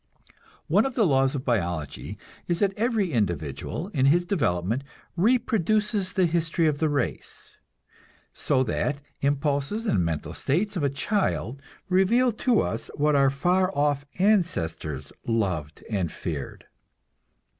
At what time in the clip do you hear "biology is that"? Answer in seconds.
1.45-2.73